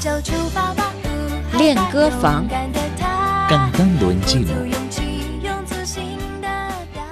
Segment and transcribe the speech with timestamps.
[0.00, 0.92] 就出发吧，
[1.56, 4.64] 练歌房勇敢的他， Cantando en 足 chino.
[4.64, 6.48] 勇气，用自信的
[6.92, 7.02] 表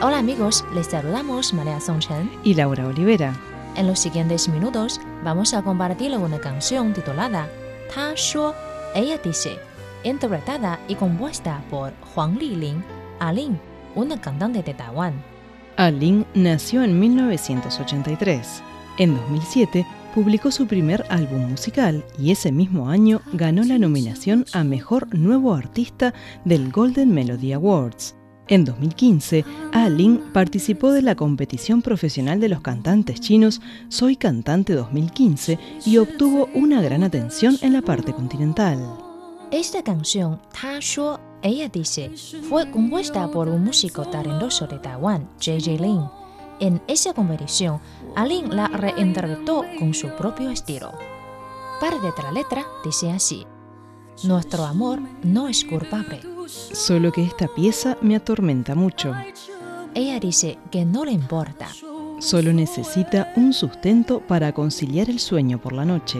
[0.00, 0.06] 达。
[0.06, 2.28] Hola amigos, les saludamos María Songchen.
[2.42, 3.34] y Laura Olivera.
[3.76, 7.46] En los siguientes minutos vamos a compartir una canción titulada
[7.94, 8.54] Ta Shuo,
[8.94, 9.58] ella dice,
[10.02, 12.84] interpretada y compuesta por Huang Lilin,
[13.20, 13.58] Alin,
[13.94, 15.14] una cantante de Taiwán.
[15.77, 18.63] Alin nació en 1983.
[18.97, 19.85] En 2007
[20.15, 25.53] publicó su primer álbum musical y ese mismo año ganó la nominación a Mejor Nuevo
[25.53, 28.15] Artista del Golden Melody Awards.
[28.47, 35.59] En 2015, Alin participó de la competición profesional de los cantantes chinos Soy Cantante 2015
[35.85, 38.79] y obtuvo una gran atención en la parte continental.
[39.51, 40.79] Esta canción, Ta
[41.41, 42.11] ella dice,
[42.49, 45.71] fue compuesta por un músico talentoso de Taiwán, J.J.
[45.81, 46.05] Lin.
[46.59, 47.79] En esa competición,
[48.15, 50.91] Alin la reinterpretó con su propio estilo.
[51.79, 53.45] Parte de la letra dice así:
[54.23, 56.21] Nuestro amor no es culpable.
[56.47, 59.13] Solo que esta pieza me atormenta mucho.
[59.93, 61.67] Ella dice que no le importa.
[62.19, 66.19] Solo necesita un sustento para conciliar el sueño por la noche.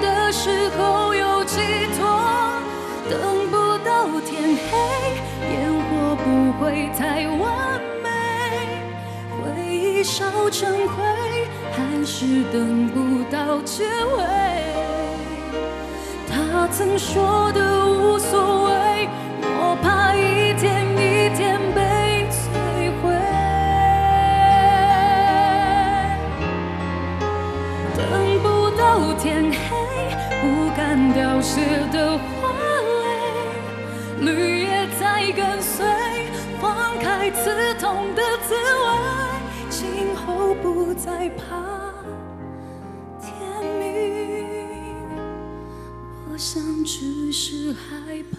[0.00, 1.58] 的时候有寄
[1.98, 2.06] 托，
[3.10, 4.70] 等不到天黑，
[5.52, 6.26] 烟火不
[6.60, 8.06] 会太完美，
[9.42, 10.94] 回忆烧成灰，
[11.72, 12.96] 还是等不
[13.30, 14.18] 到结尾。
[16.28, 18.57] 他曾说的无所谓，
[29.14, 29.56] 天黑，
[30.40, 31.60] 不敢凋谢
[31.92, 32.52] 的花
[33.02, 35.86] 蕾，绿叶在跟随，
[36.60, 38.86] 放开刺痛的滋味，
[39.70, 41.44] 今后不再怕
[43.20, 43.32] 天
[43.78, 43.86] 明。
[46.30, 48.36] 我想只是害怕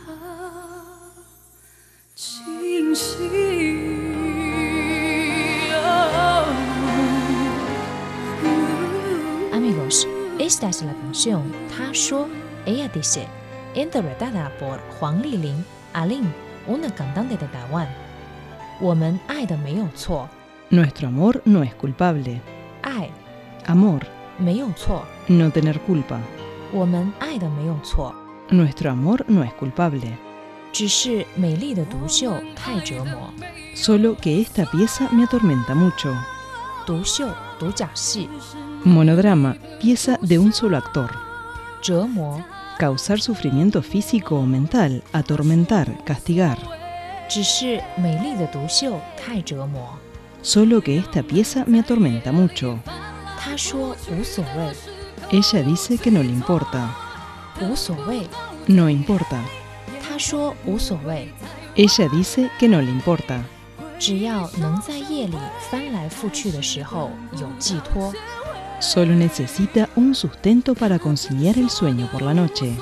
[2.15, 3.78] 清醒。
[10.49, 12.27] Esta es la canción "Ta Shuo",
[12.65, 13.27] ella dice,
[13.75, 16.33] interpretada por Huang Lilin, Alin,
[16.65, 17.87] una cantante de Taiwán.
[20.71, 22.41] Nuestro amor no es culpable.
[22.81, 23.11] Ai.
[23.67, 24.07] Amor.
[25.27, 26.19] No tener culpa.
[28.49, 30.17] Nuestro amor no es culpable.
[33.75, 36.11] Solo que esta pieza me atormenta mucho.
[38.83, 41.11] Monodrama, pieza de un solo actor.
[42.77, 46.57] Causar sufrimiento físico o mental, atormentar, castigar.
[50.41, 52.79] Solo que esta pieza me atormenta mucho.
[55.31, 56.95] Ella dice que no le importa.
[58.67, 59.41] No importa.
[61.75, 63.45] Ella dice que no le importa.
[63.98, 65.36] 只要能在夜里
[65.70, 67.10] 翻来覆去的时候
[67.40, 68.12] 有寄托，
[68.80, 72.76] Solo necesita un sustento para conciliar el sueño por la noche.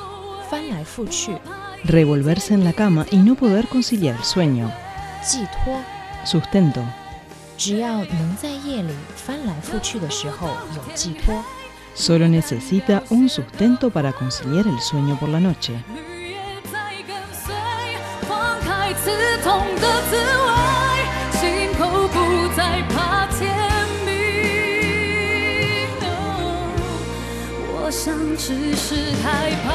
[0.50, 1.36] 翻来覆去，
[1.84, 4.70] Revolverse en la cama y no poder conciliar el sueño.
[5.22, 5.78] 寄托。
[6.24, 6.82] Sustento.
[7.58, 11.44] 只要能在夜里翻来覆去的时候有寄托，
[11.94, 15.74] Solo necesita un sustento para conciliar el sueño por la noche.
[15.94, 16.38] 绿叶
[16.72, 17.54] 在跟随，
[18.26, 19.10] 放开刺
[19.44, 20.55] 痛的滋味，
[28.37, 29.67] 只是害怕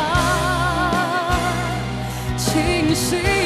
[2.36, 3.41] 清醒。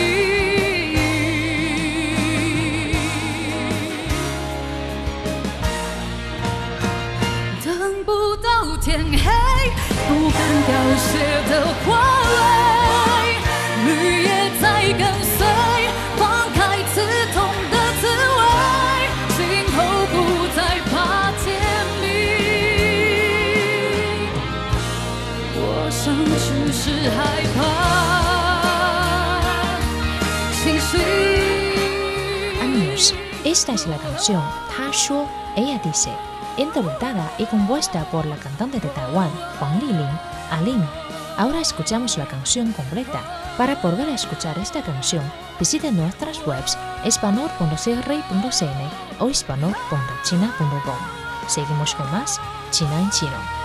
[26.85, 29.41] 是害怕
[30.53, 30.99] 清醒。
[32.61, 33.13] Amigos,
[33.43, 36.11] esta es la canción Ta Shuo, ella dice,
[36.57, 40.19] interpretada y compuesta por la cantante de Taiwán, Huang Lilin,
[40.51, 40.83] Alin.
[41.37, 43.21] Ahora escuchamos la canción completa.
[43.57, 45.23] Para volver a escuchar esta canción,
[45.59, 50.97] visite nuestras webs espanol.cri.cn o espanol.china.com.
[51.47, 52.39] Seguimos con más
[52.71, 53.64] China en Chino.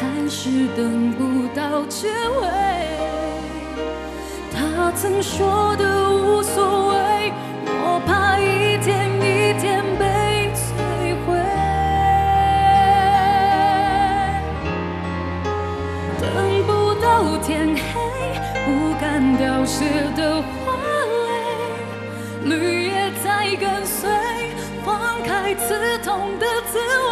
[0.00, 2.48] 还是等不到结尾。
[4.50, 7.32] 他曾说的无所谓，
[7.66, 10.58] 我怕一天一天被摧
[11.26, 11.28] 毁。
[16.20, 16.24] 等
[16.66, 16.68] 不
[17.00, 17.80] 到天黑，
[18.64, 18.68] 不
[19.00, 19.84] 敢凋谢
[20.16, 20.72] 的花
[21.28, 24.08] 蕾，绿叶在跟随，
[24.84, 27.10] 放开刺痛的滋味，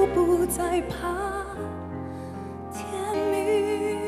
[0.00, 1.44] 我不再怕
[2.72, 2.86] 天
[3.32, 3.98] 明。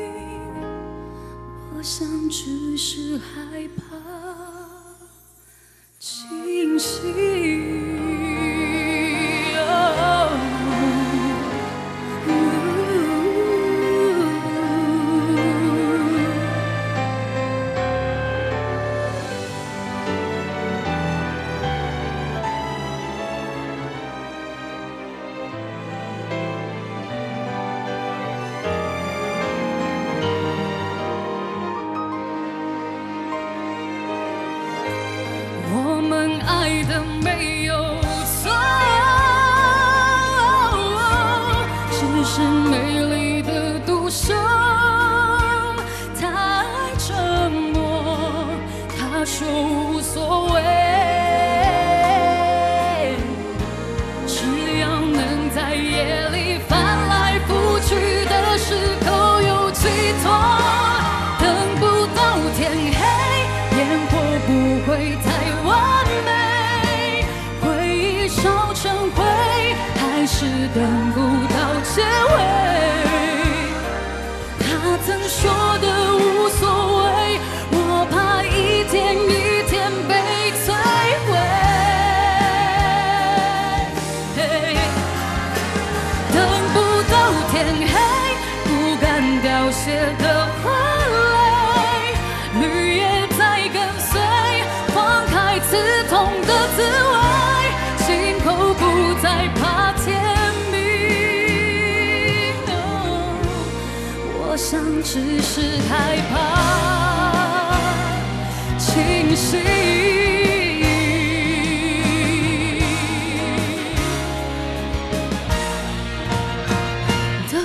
[1.75, 3.97] 我想只是害怕
[5.99, 7.70] 清醒。
[36.91, 37.60] the.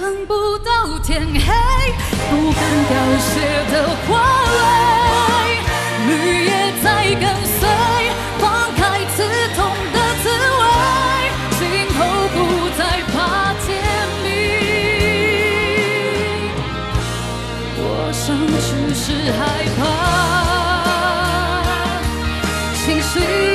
[0.07, 1.37] 等不到天黑
[2.31, 3.33] 不敢凋谢
[3.73, 3.75] 的
[4.07, 4.09] 花
[4.55, 4.59] 蕾
[6.07, 6.11] 绿
[6.45, 7.61] 叶在跟随
[8.39, 8.45] 放
[8.77, 8.81] 开
[9.17, 9.19] 刺
[9.57, 9.59] 痛
[9.93, 10.25] 的滋
[10.61, 10.63] 味
[11.59, 11.61] 今
[11.99, 11.99] 后
[12.37, 12.37] 不
[12.79, 12.81] 再
[13.13, 13.17] 怕
[13.67, 13.67] 天
[14.23, 14.25] 明
[17.79, 17.83] 我
[18.13, 18.25] 想
[18.63, 19.43] 只是害
[19.77, 19.81] 怕
[22.77, 23.46] 清醒